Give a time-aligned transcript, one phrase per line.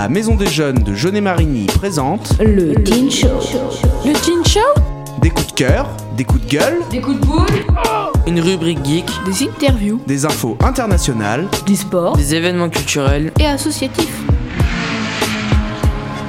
[0.00, 3.28] La Maison des Jeunes de Jeunet-Marigny présente Le Teen Show.
[4.06, 4.60] Le Teen Show
[5.20, 7.46] des coups de cœur, des coups de gueule, Des coups de boule
[8.26, 11.46] Une rubrique geek, Des interviews des infos internationales.
[11.66, 13.30] Du sport des événements culturels.
[13.38, 14.22] et associatifs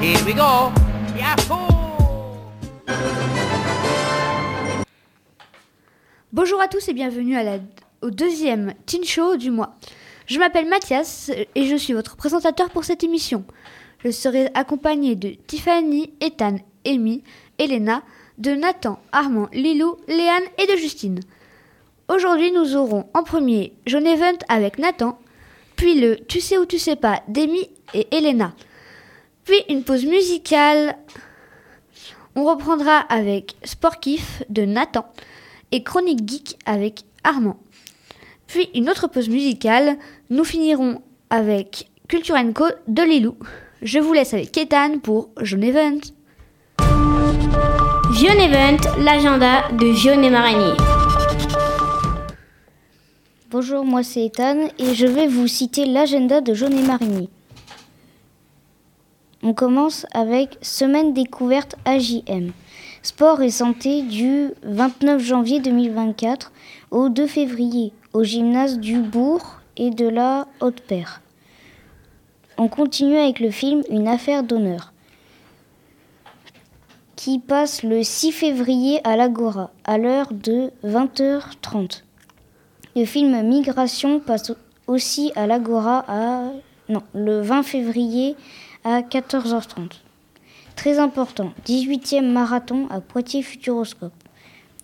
[0.02, 0.70] Here we go.
[6.34, 7.58] Bonjour à tous et bienvenue à la-
[8.02, 9.76] au deuxième Teen Show du mois.
[10.32, 13.44] Je m'appelle Mathias et je suis votre présentateur pour cette émission.
[14.02, 16.56] Je serai accompagné de Tiffany, Ethan,
[16.88, 17.22] Amy,
[17.58, 18.02] Elena,
[18.38, 21.20] de Nathan, Armand, Lilou, Léane et de Justine.
[22.08, 25.20] Aujourd'hui, nous aurons en premier John Event avec Nathan,
[25.76, 28.54] puis le Tu sais ou tu sais pas d'Amy et Elena,
[29.44, 30.98] puis une pause musicale.
[32.38, 35.12] On reprendra avec Sport Kiff de Nathan
[35.74, 37.60] et Chronique Geek avec Armand.
[38.52, 39.98] Puis une autre pause musicale.
[40.32, 43.36] Nous finirons avec Culture Co de Lilou.
[43.82, 46.00] Je vous laisse avec Ketan pour Jaune Event.
[48.12, 50.72] Vion Event, l'agenda de Vion et Marigny.
[53.50, 57.30] Bonjour, moi c'est Ethan et je vais vous citer l'agenda de Jaune et Marigny.
[59.44, 62.54] On commence avec Semaine découverte AJM.
[63.02, 66.54] Sport et santé du 29 janvier 2024
[66.92, 71.22] au 2 février au gymnase du Bourg et de la Haute-Père.
[72.60, 74.94] On continue avec le film Une affaire d'honneur
[77.16, 82.04] qui passe le 6 février à l'Agora à l'heure de 20h30.
[82.96, 84.52] Le film Migration passe
[84.86, 86.52] aussi à l'Agora à
[86.88, 88.36] non, le 20 février
[88.84, 89.94] à 14h30.
[90.76, 94.14] Très important, 18e marathon à Poitiers Futuroscope.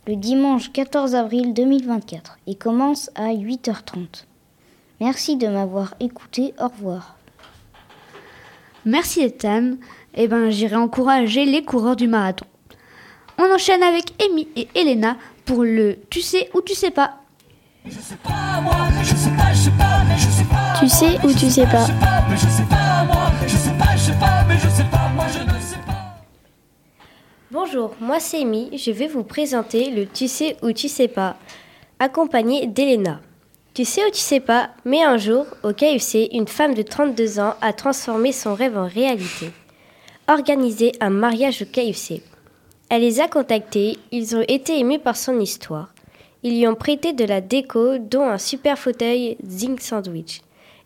[0.07, 4.25] Le dimanche 14 avril 2024 et commence à 8h30.
[4.99, 7.15] Merci de m'avoir écouté, au revoir.
[8.85, 9.73] Merci Ethan.
[10.15, 12.45] Eh ben, j'irai encourager les coureurs du marathon.
[13.37, 17.19] On enchaîne avec Amy et Elena pour le Tu sais ou tu sais pas.
[20.79, 21.85] Tu sais ou tu sais pas
[27.51, 31.37] Bonjour, moi c'est Amy, je vais vous présenter le Tu sais ou tu sais pas,
[31.99, 33.21] accompagné d'Elena.
[33.77, 37.39] Tu sais ou tu sais pas, mais un jour, au KFC, une femme de 32
[37.39, 39.51] ans a transformé son rêve en réalité.
[40.27, 42.23] Organisé un mariage au KFC.
[42.89, 45.93] Elle les a contactés, ils ont été émus par son histoire.
[46.41, 50.41] Ils lui ont prêté de la déco, dont un super fauteuil Zing Sandwich.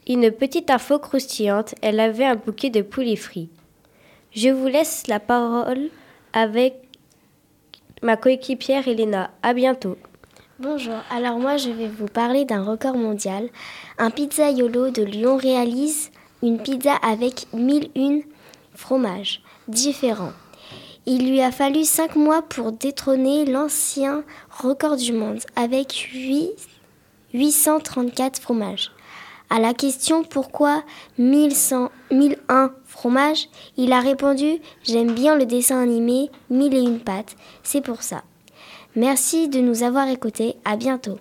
[0.06, 3.48] Une petite info croustillante, elle avait un bouquet de poulet frits.
[4.36, 5.88] Je vous laisse la parole
[6.34, 6.74] avec
[8.02, 9.32] ma coéquipière Elena.
[9.44, 9.96] À bientôt.
[10.62, 13.50] Bonjour, alors moi je vais vous parler d'un record mondial.
[13.98, 16.12] Un pizzaiolo de Lyon réalise
[16.44, 18.20] une pizza avec 1001
[18.76, 20.34] fromages différents.
[21.08, 26.52] Il lui a fallu 5 mois pour détrôner l'ancien record du monde avec 8
[27.34, 28.92] 834 fromages.
[29.50, 30.84] À la question pourquoi
[31.18, 37.00] 1100, 1001 fromages, il a répondu J'aime bien le dessin animé Mille et une
[37.64, 38.22] c'est pour ça.
[38.96, 41.18] Merci de nous avoir écoutés, à bientôt.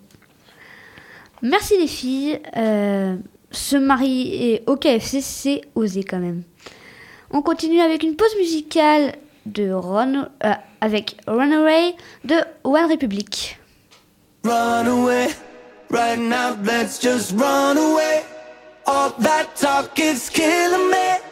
[1.42, 2.40] Merci les filles.
[2.56, 3.16] Euh,
[3.50, 6.42] se marier au KFC, c'est osé quand même.
[7.30, 9.14] On continue avec une pause musicale
[9.46, 11.94] de Ron, euh, avec Runaway
[12.24, 13.58] de One Republic.
[14.44, 15.28] Run away,
[15.90, 18.22] right now, let's just run away.
[18.86, 21.29] All that talk is killing me.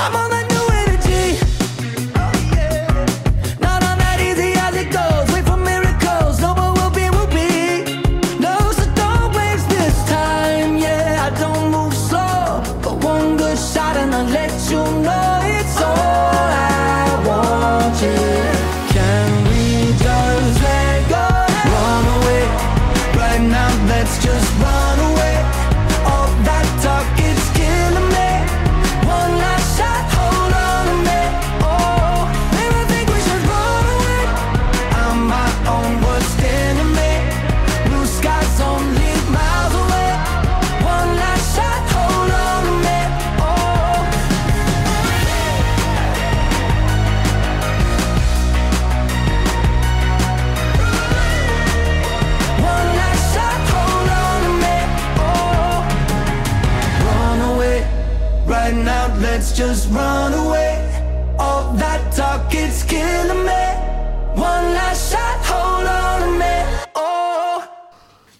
[0.00, 0.37] I'm on the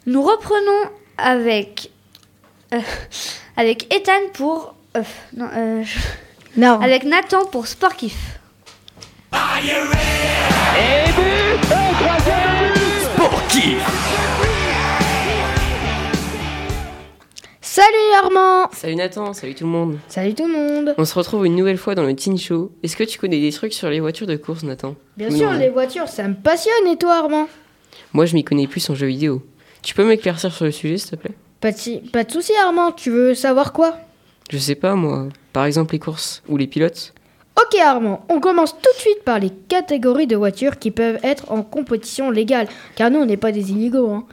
[0.09, 1.91] Nous reprenons avec
[2.73, 2.81] euh,
[3.59, 5.03] avec Ethan pour euh,
[5.37, 5.99] non, euh, je-
[6.59, 6.81] Non.
[6.81, 8.39] avec Nathan pour Sport Kiff.
[17.61, 19.99] Salut Armand Salut Nathan, salut tout le monde.
[20.09, 22.73] Salut tout le monde On se retrouve une nouvelle fois dans le Teen Show.
[22.83, 24.95] Est-ce que tu connais des trucs sur les voitures de course, Nathan?
[25.17, 25.59] Bien Oui, sûr, non.
[25.59, 27.49] les voitures, ça me passionne et toi Armand?
[28.13, 29.43] Moi, je m'y connais plus en jeux vidéo.
[29.89, 31.35] Tu peux m'éclaircir sur le sujet, s'il te plaît?
[31.63, 33.97] Pas de, si- pas de soucis Armand, tu veux savoir quoi?
[34.51, 35.29] Je sais pas, moi.
[35.55, 37.15] Par exemple, les courses ou les pilotes
[37.59, 41.51] Ok Armand, on commence tout de suite par les catégories de voitures qui peuvent être
[41.51, 44.11] en compétition légale, car nous on n'est pas des illégaux.
[44.11, 44.27] hein.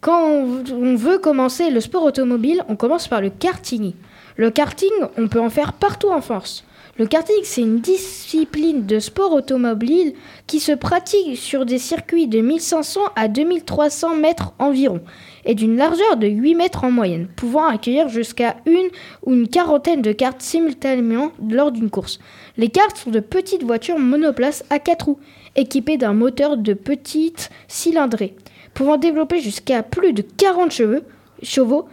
[0.00, 3.92] Quand on, on veut commencer le sport automobile, on commence par le karting.
[4.36, 4.88] Le karting,
[5.18, 6.64] on peut en faire partout en France.
[6.98, 10.14] Le karting, c'est une discipline de sport automobile
[10.46, 15.02] qui se pratique sur des circuits de 1500 à 2300 mètres environ
[15.44, 18.88] et d'une largeur de 8 mètres en moyenne, pouvant accueillir jusqu'à une
[19.26, 22.18] ou une quarantaine de cartes simultanément lors d'une course.
[22.56, 25.18] Les cartes sont de petites voitures monoplaces à 4 roues,
[25.54, 28.34] équipées d'un moteur de petite cylindrée,
[28.72, 31.02] pouvant développer jusqu'à plus de 40 cheveux,
[31.42, 31.88] chevaux,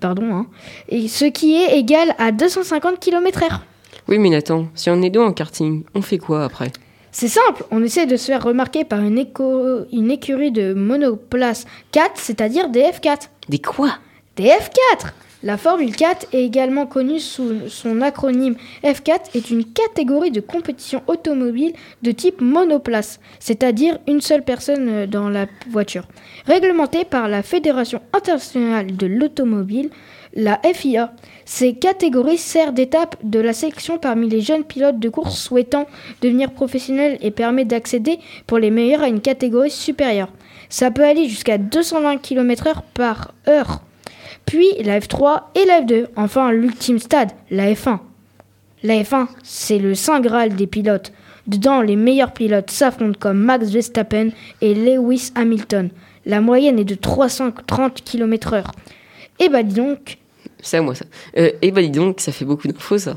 [0.00, 0.46] hein,
[0.92, 3.62] ce qui est égal à 250 km/h.
[4.08, 6.70] Oui, mais Nathan, si on est deux en karting, on fait quoi après?
[7.10, 11.64] C'est simple, on essaie de se faire remarquer par une, éco- une écurie de monoplace
[11.92, 13.28] 4, c'est-à-dire des F4.
[13.48, 13.90] Des quoi?
[14.36, 15.12] Des F4
[15.44, 21.02] La Formule 4 est également connue sous son acronyme F4 est une catégorie de compétition
[21.06, 21.72] automobile
[22.02, 26.08] de type monoplace, c'est-à-dire une seule personne euh, dans la voiture.
[26.46, 29.90] Réglementée par la Fédération internationale de l'automobile,
[30.34, 31.12] la FIA.
[31.44, 35.86] Ces catégories servent d'étape de la sélection parmi les jeunes pilotes de course souhaitant
[36.22, 40.32] devenir professionnels et permet d'accéder pour les meilleurs à une catégorie supérieure.
[40.68, 43.80] Ça peut aller jusqu'à 220 km/h par heure
[44.46, 47.98] puis la F3 et la F2, enfin l'ultime stade, la F1.
[48.82, 51.12] La F1, c'est le saint graal des pilotes.
[51.46, 54.30] Dedans, les meilleurs pilotes s'affrontent comme Max Verstappen
[54.60, 55.90] et Lewis Hamilton.
[56.26, 58.64] La moyenne est de 330 km/h.
[59.40, 60.18] Et bah dis donc,
[60.66, 61.04] C'est à moi ça.
[61.36, 63.16] Euh, et bah dis donc, ça fait beaucoup d'infos ça.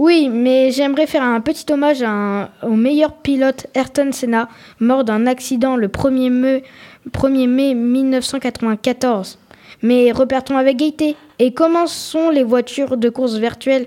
[0.00, 4.48] oui, mais j'aimerais faire un petit hommage à un- au meilleur pilote Ayrton Senna,
[4.80, 6.64] mort d'un accident le 1er mai,
[7.12, 9.38] 1er mai 1994.
[9.82, 11.14] Mais repartons avec gaieté.
[11.38, 13.86] Et comment sont les voitures de course virtuelles?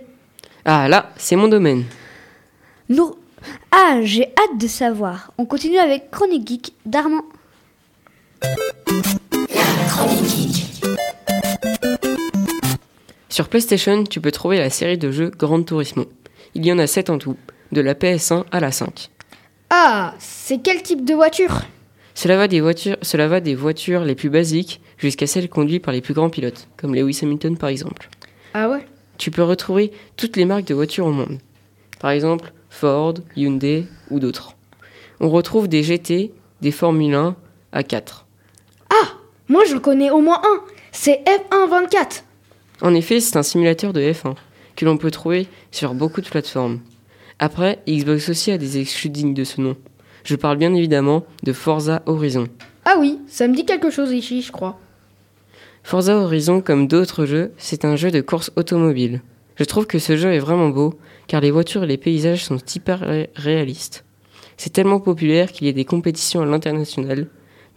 [0.63, 1.83] Ah là, c'est mon domaine.
[2.87, 3.13] Nous
[3.71, 5.31] Ah, j'ai hâte de savoir.
[5.37, 7.23] On continue avec Chronique Geek d'Armand.
[13.41, 16.05] Sur PlayStation, tu peux trouver la série de jeux Gran Turismo.
[16.53, 17.37] Il y en a 7 en tout,
[17.71, 19.09] de la PS1 à la 5.
[19.71, 21.61] Ah, c'est quel type de voiture?
[22.13, 25.91] Cela va des voitures, cela va des voitures les plus basiques jusqu'à celles conduites par
[25.91, 28.09] les plus grands pilotes, comme Lewis Hamilton par exemple.
[28.53, 28.85] Ah ouais?
[29.17, 31.39] Tu peux retrouver toutes les marques de voitures au monde.
[31.99, 34.55] Par exemple, Ford, Hyundai ou d'autres.
[35.19, 36.31] On retrouve des GT,
[36.61, 37.35] des Formule 1
[37.71, 38.27] à 4.
[39.51, 40.61] Moi, je connais au moins un.
[40.93, 42.21] C'est F124.
[42.81, 44.35] En effet, c'est un simulateur de F1
[44.75, 46.79] que l'on peut trouver sur beaucoup de plateformes.
[47.39, 49.75] Après, Xbox aussi a des exclus dignes de ce nom.
[50.23, 52.47] Je parle bien évidemment de Forza Horizon.
[52.85, 54.79] Ah oui, ça me dit quelque chose ici, je crois.
[55.83, 59.21] Forza Horizon, comme d'autres jeux, c'est un jeu de course automobile.
[59.55, 60.93] Je trouve que ce jeu est vraiment beau,
[61.27, 64.05] car les voitures et les paysages sont hyper ré- réalistes.
[64.57, 67.27] C'est tellement populaire qu'il y a des compétitions à l'international,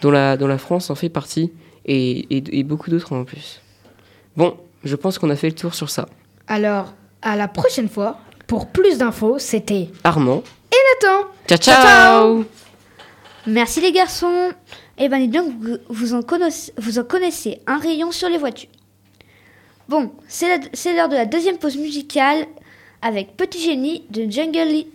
[0.03, 1.51] dont la, dont la France en fait partie,
[1.87, 3.61] et, et- et beaucoup d'autres en plus.
[4.37, 6.09] Bon, je pense qu'on a fait le tour sur ça.
[6.47, 10.43] Alors, à la prochaine fois, pour plus d'infos, c'était Armand,
[11.00, 11.29] Nathan.
[11.49, 12.45] ciao Ciao, ciao,
[13.47, 14.50] Merci les garçons.
[14.99, 15.53] Eh ben, donc,
[15.88, 18.71] vous, en connaissez, vous en connaissez un rayon sur les voitures.
[19.88, 22.47] Bon, c'est l'heure de la deuxième pause musicale
[23.03, 24.87] avec Petit Génie de Jungle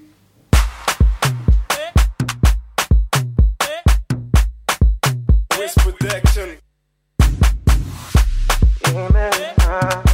[9.82, 10.09] love.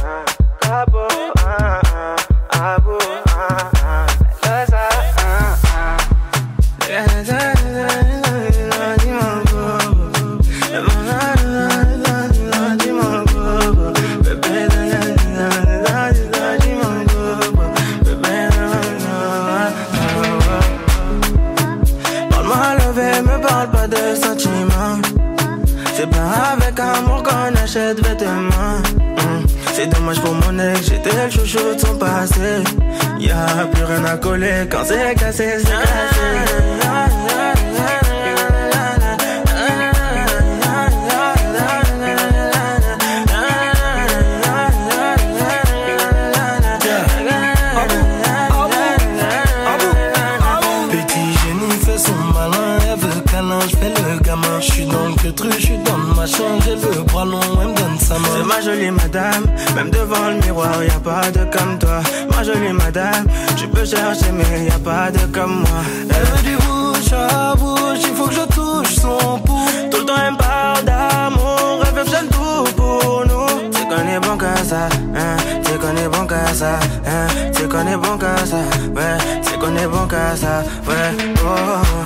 [34.36, 37.65] Plus rien à coller quand c'est cassé, c'est cassé.
[58.66, 59.46] Jolie madame,
[59.76, 62.00] même devant le miroir, y a pas de comme toi.
[62.30, 63.24] Ma jolie madame,
[63.56, 65.82] tu peux chercher, mais y a pas de comme moi.
[66.10, 69.70] Elle veut du bouche à bouche, il faut que je touche son pouls.
[69.90, 73.70] Tout le temps elle me parle d'amour, elle veut tout pour nous.
[73.88, 75.36] Qu'on est bon qu'à ça, hein,
[75.80, 76.72] qu'on est bon qu'à ça,
[77.06, 77.26] hein,
[77.70, 78.62] qu'on est bon qu'à ça,
[78.96, 79.16] ouais,
[79.60, 82.05] qu'on est bon qu'à ça, ouais, oh.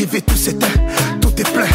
[0.00, 0.66] Et tout s'éteint,
[1.20, 1.66] tout est plein,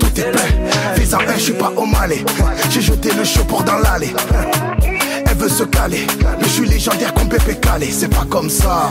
[0.00, 0.94] tout est plein.
[0.94, 2.24] Fais-en un, je suis pas au malais,
[2.70, 4.14] j'ai jeté le pour dans l'allée.
[5.28, 6.06] Elle veut se caler,
[6.38, 8.90] mais je suis légendaire comme Pépé Calé, c'est pas comme ça.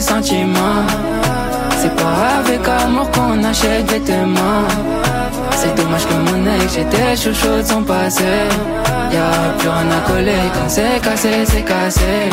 [0.00, 4.66] C'est pas avec amour qu'on achète vêtements.
[5.52, 8.48] C'est dommage que mon ex, j'étais chouchou de son passé.
[9.12, 12.30] Y'a plus rien à coller quand c'est cassé, c'est cassé.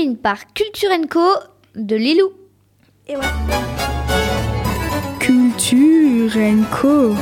[0.00, 1.20] Termine par Culture Co
[1.74, 2.32] de Lilou.
[3.06, 3.22] Et ouais.
[5.18, 6.32] Culture
[6.70, 7.14] Co.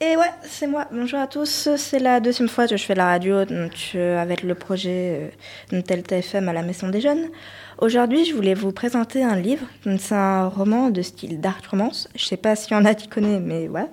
[0.00, 0.86] Et ouais, c'est moi.
[0.92, 1.68] Bonjour à tous.
[1.76, 5.32] C'est la deuxième fois que je fais la radio donc, euh, avec le projet
[5.72, 7.28] euh, Delta FM à la Maison des Jeunes.
[7.78, 9.66] Aujourd'hui, je voulais vous présenter un livre.
[9.98, 12.08] C'est un roman de style dark romance.
[12.14, 13.86] Je sais pas s'il y en a qui connaissent, mais ouais.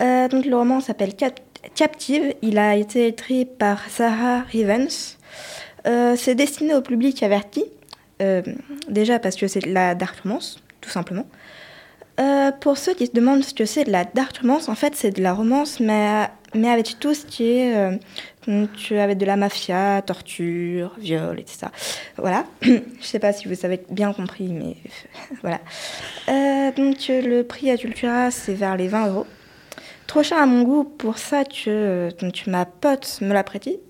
[0.00, 1.40] Euh, donc, le roman s'appelle Cap-
[1.74, 2.34] Captive.
[2.42, 5.16] Il a été écrit par Sarah Rivens.
[5.86, 7.64] Euh, c'est destiné au public averti.
[8.22, 8.42] Euh,
[8.88, 11.26] déjà parce que c'est de la dark romance, tout simplement.
[12.18, 14.94] Euh, pour ceux qui se demandent ce que c'est de la dark romance, en fait,
[14.96, 17.74] c'est de la romance, mais, mais avec tout ce qui est.
[18.90, 21.66] avec de la mafia, torture, viol, etc.
[22.16, 22.46] Voilà.
[22.62, 24.76] Je sais pas si vous avez bien compris, mais
[25.42, 25.60] voilà.
[26.72, 29.26] Donc, le prix à Cultura, c'est vers les 20 euros.
[30.06, 33.80] Trop cher à mon goût, pour ça que euh, donc, ma pote me l'a prêté.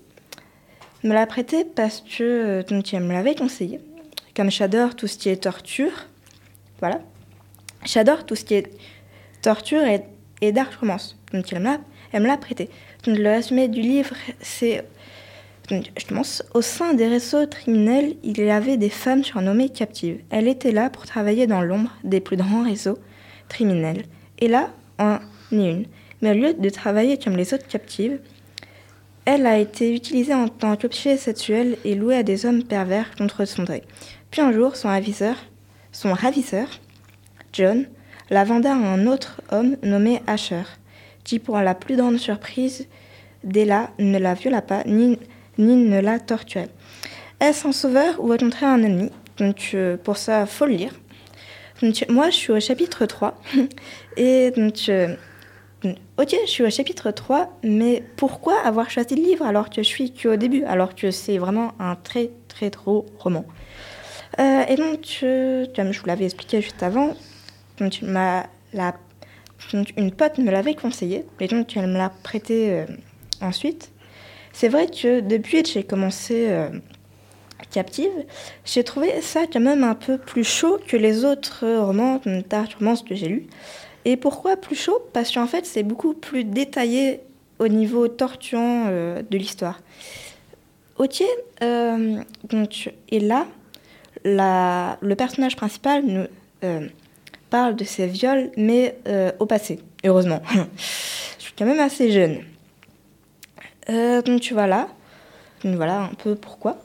[1.03, 3.79] Me l'a prêté parce que euh, donc, elle me l'avait conseillé.
[4.35, 6.07] Comme j'adore tout ce qui est torture.
[6.79, 7.01] Voilà.
[7.85, 8.71] J'adore tout ce qui est
[9.41, 10.03] torture et,
[10.41, 11.17] et dark romance.
[11.33, 12.69] Donc elle me l'a, prêté.
[13.03, 14.85] Donc le résumé du livre, c'est
[15.69, 16.43] je commence.
[16.53, 20.21] Au sein des réseaux criminels, il y avait des femmes surnommées captives.
[20.29, 22.97] Elles étaient là pour travailler dans l'ombre des plus grands réseaux
[23.49, 24.05] criminels.
[24.39, 25.19] Et là, en
[25.51, 25.85] est une.
[26.21, 28.19] Mais au lieu de travailler comme les autres captives,
[29.25, 33.45] elle a été utilisée en tant qu'objet sexuel et louée à des hommes pervers contre
[33.45, 33.83] son gré.
[34.31, 36.67] Puis un jour, son ravisseur,
[37.53, 37.85] John,
[38.29, 40.63] la venda à un autre homme nommé Asher,
[41.23, 42.87] qui, pour la plus grande surprise,
[43.43, 45.17] là, ne la viola pas ni,
[45.57, 46.69] ni ne la torturait.
[47.39, 49.11] Est-ce un sauveur ou au contraire un ennemi?
[49.37, 50.93] Donc, euh, pour ça, faut le lire.
[52.09, 53.39] Moi, je suis au chapitre 3.
[54.17, 55.15] Et donc, euh,
[56.17, 59.87] Ok, je suis au chapitre 3, mais pourquoi avoir choisi le livre alors que je
[59.87, 63.45] suis qu'au début, alors que c'est vraiment un très très gros roman
[64.39, 67.13] Euh, Et donc, euh, comme je vous l'avais expliqué juste avant,
[67.79, 68.47] donc, la,
[69.95, 72.85] une pote me l'avait conseillé, et donc elle me l'a prêté euh,
[73.41, 73.91] ensuite.
[74.53, 76.49] C'est vrai que depuis que j'ai commencé
[77.71, 78.11] Captive,
[78.65, 82.21] j'ai trouvé ça quand même un peu plus chaud que les autres romans,
[82.79, 83.47] romance que j'ai lus.
[84.05, 85.01] Et pourquoi plus chaud?
[85.13, 87.21] Parce qu'en fait, c'est beaucoup plus détaillé
[87.59, 89.79] au niveau tortuant euh, de l'histoire.
[90.97, 91.23] Ok,
[91.61, 93.45] euh, donc, et là,
[94.23, 96.25] le personnage principal nous
[96.63, 96.87] euh,
[97.49, 98.97] parle de ses viols, mais
[99.39, 100.41] au passé, heureusement.
[101.37, 102.39] Je suis quand même assez jeune.
[103.87, 104.89] Donc voilà,
[105.63, 106.77] donc voilà un peu pourquoi.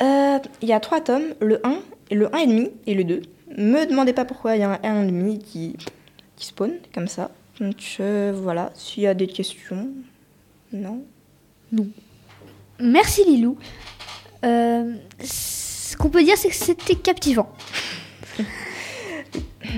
[0.00, 1.78] Il y a trois tomes, le 1,
[2.10, 2.38] et le 1
[2.86, 3.22] et le 2.
[3.58, 5.76] Me demandez pas pourquoi il y a un 1 et demi qui,
[6.36, 7.30] qui spawn comme ça.
[7.60, 9.88] Donc euh, voilà, s'il y a des questions,
[10.72, 11.02] non.
[12.78, 13.56] Merci Lilou.
[14.44, 17.48] Euh, ce qu'on peut dire, c'est que c'était captivant.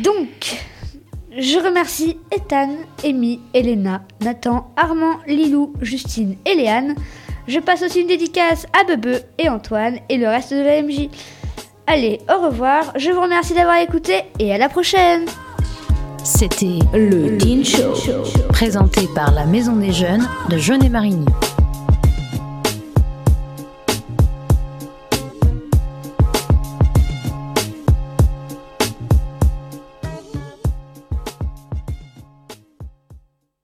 [0.03, 0.57] Donc,
[1.37, 6.95] je remercie Ethan, Amy, Elena, Nathan, Armand, Lilou, Justine et Léane.
[7.47, 11.09] Je passe aussi une dédicace à Bebe et Antoine et le reste de la MJ.
[11.87, 15.25] Allez, au revoir, je vous remercie d'avoir écouté et à la prochaine
[16.31, 17.95] C'était le Teen Show,
[18.51, 21.25] présenté par la Maison des Jeunes de Jeunet-Marigny.